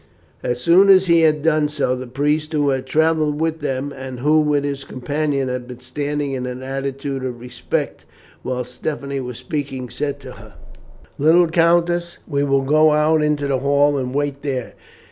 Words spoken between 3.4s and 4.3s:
them, and